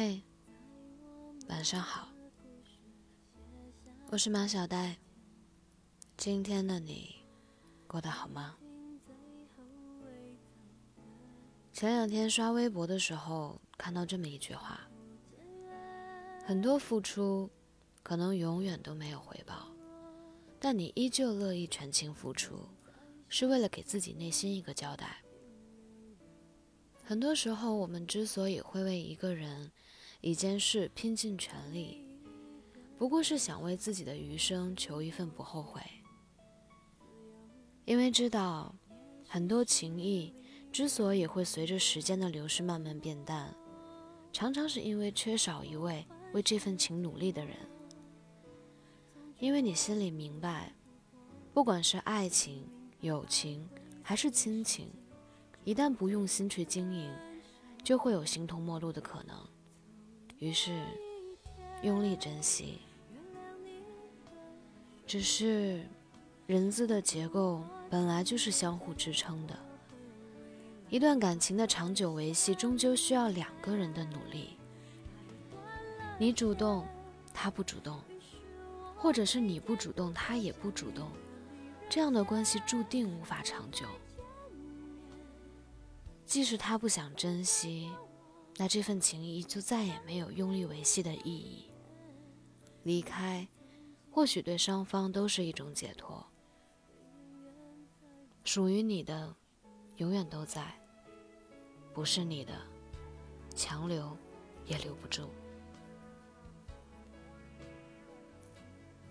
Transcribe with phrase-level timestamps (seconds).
[0.00, 0.22] 嘿
[1.48, 2.06] 晚上好，
[4.12, 4.96] 我是马小呆。
[6.16, 7.16] 今天的你
[7.88, 8.56] 过得好吗？
[11.72, 14.82] 前两天刷微博的时候，看到这么一句话：
[16.46, 17.50] 很多付出
[18.04, 19.66] 可能永远都没有回报，
[20.60, 22.68] 但你依旧乐意全情付出，
[23.28, 25.16] 是为了给自己内心一个交代。
[27.08, 29.72] 很多时候，我们之所以会为一个人、
[30.20, 32.04] 一件事拼尽全力，
[32.98, 35.80] 不过是想为自己的余生求一份不后悔。
[37.86, 38.74] 因为知道，
[39.26, 40.34] 很多情谊
[40.70, 43.56] 之所以会随着时间的流逝慢慢变淡，
[44.30, 47.56] 常常是因为缺少一位为这份情努力的人。
[49.38, 50.74] 因为你心里明白，
[51.54, 52.68] 不管是爱情、
[53.00, 53.66] 友情
[54.02, 54.90] 还是亲情。
[55.68, 57.12] 一旦不用心去经营，
[57.84, 59.36] 就会有形同陌路的可能。
[60.38, 60.82] 于是，
[61.82, 62.78] 用力珍惜。
[65.06, 65.84] 只是，
[66.46, 69.54] 人字的结构本来就是相互支撑的。
[70.88, 74.56] 一段感情的长久维系，终究需要两个人的努力。
[76.18, 76.86] 你主动，
[77.34, 78.00] 他不主动，
[78.96, 81.10] 或者是你不主动，他也不主动，
[81.90, 83.84] 这样的关系注定无法长久。
[86.28, 87.90] 即使他不想珍惜，
[88.58, 91.70] 那这份情谊就再也没有用力维系的意义。
[92.82, 93.48] 离开，
[94.10, 96.22] 或许对双方都是一种解脱。
[98.44, 99.34] 属于你的，
[99.96, 100.64] 永远都在；
[101.94, 102.52] 不是你的，
[103.56, 104.14] 强留
[104.66, 105.30] 也留不住。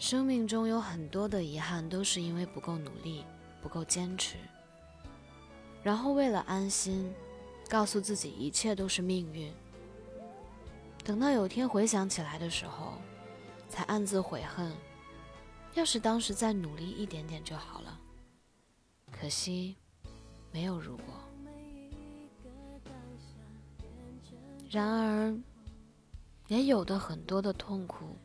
[0.00, 3.24] 生命中有很多的遗憾，都是因为不够努力，
[3.62, 4.36] 不够坚持。
[5.84, 7.14] 然后为了安心，
[7.68, 9.52] 告诉自己一切都是命运。
[11.04, 12.94] 等到有天回想起来的时候，
[13.68, 14.72] 才暗自悔恨：
[15.74, 18.00] 要是当时再努力一点点就好了。
[19.12, 19.76] 可惜，
[20.50, 21.04] 没有如果。
[24.70, 25.38] 然而，
[26.48, 28.16] 也有的很多的痛苦，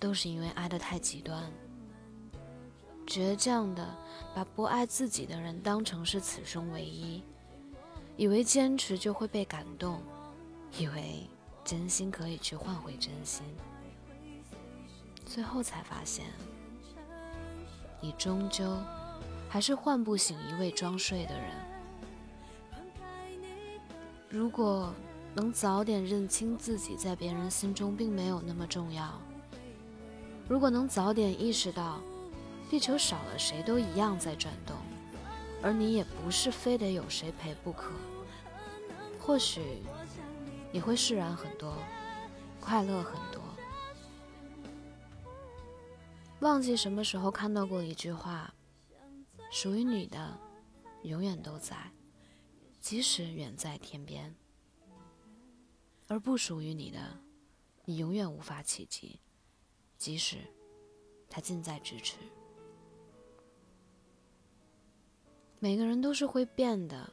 [0.00, 1.52] 都是因为爱的太极端。
[3.08, 3.88] 倔强的
[4.34, 7.22] 把不爱自己的人当成是此生唯一，
[8.18, 10.02] 以为坚持就会被感动，
[10.78, 11.26] 以为
[11.64, 13.42] 真心可以去换回真心，
[15.24, 16.26] 最后才发现，
[17.98, 18.76] 你终究
[19.48, 21.50] 还是唤不醒一位装睡的人。
[24.28, 24.92] 如果
[25.34, 29.18] 能早点认清自己在别人心中并没有那么重要，
[30.46, 31.98] 如果能早点意识到。
[32.68, 34.76] 地球少了谁都一样在转动，
[35.62, 37.92] 而你也不是非得有谁陪不可。
[39.18, 39.82] 或许
[40.70, 41.76] 你会释然很多，
[42.60, 43.42] 快乐很多。
[46.40, 48.54] 忘记什么时候看到过一句话：
[49.50, 50.38] 属于你的，
[51.02, 51.90] 永远都在，
[52.80, 54.34] 即使远在天边；
[56.06, 57.18] 而不属于你的，
[57.86, 59.18] 你永远无法企及，
[59.96, 60.36] 即使
[61.28, 62.16] 它近在咫尺。
[65.60, 67.12] 每个人都是会变的，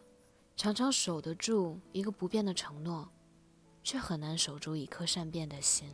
[0.55, 3.09] 常常守得住一个不变的承诺，
[3.83, 5.89] 却很难守住一颗善变的心。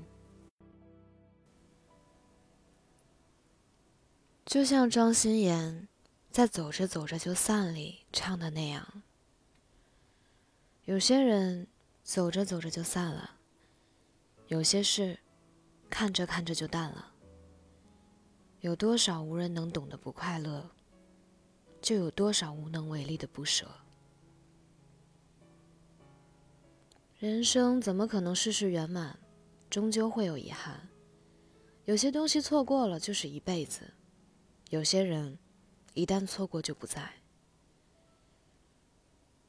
[4.46, 5.88] 就像庄心妍
[6.30, 9.02] 在《走着走着就散》里唱的那样
[10.84, 11.68] ：“有些人
[12.04, 13.38] 走着走着就散了，
[14.48, 15.18] 有些事
[15.90, 17.14] 看着看着就淡了。
[18.60, 20.70] 有多少无人能懂的不快乐？”
[21.82, 23.68] 就有多少无能为力的不舍。
[27.18, 29.20] 人生怎么可能事事圆满？
[29.70, 30.90] 终究会有遗憾。
[31.86, 33.82] 有些东西错过了就是一辈子，
[34.70, 35.38] 有些人
[35.94, 37.12] 一旦错过就不在。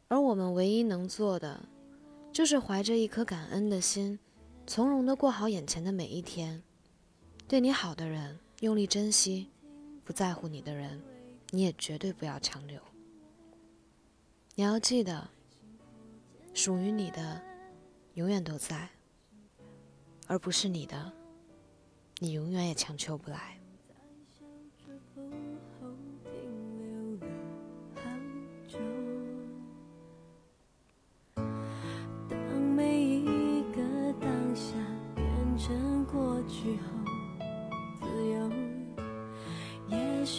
[0.09, 1.69] 而我们唯一能做的，
[2.33, 4.19] 就是怀着一颗感恩的心，
[4.67, 6.63] 从容的过好眼前的每一天。
[7.49, 9.51] 对你好的人用力珍惜，
[10.05, 11.01] 不在乎你的人。
[11.55, 12.81] 你也绝对不要强留。
[14.55, 15.29] 你要记得，
[16.55, 17.41] 属于你的
[18.15, 18.89] 永远都在，
[20.27, 21.13] 而不是你的，
[22.21, 23.59] 你永远也强求不来。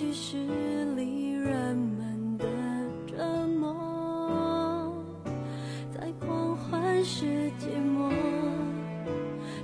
[0.06, 0.38] 其实
[0.96, 2.46] 离人们的
[3.08, 4.94] 折磨，
[5.94, 8.12] 在狂欢时寂寞，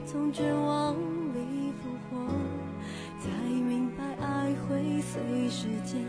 [0.06, 2.25] 从绝望里复活，
[3.19, 6.07] 才明白爱会随时间。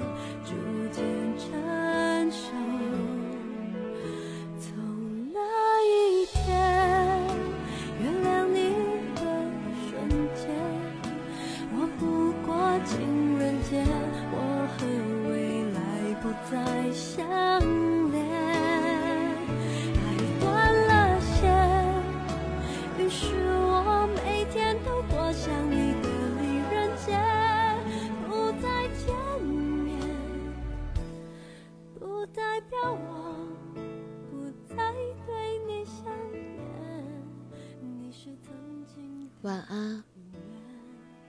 [39.43, 40.05] 晚安，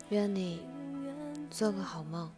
[0.10, 0.60] 愿你
[1.50, 2.30] 做个好梦。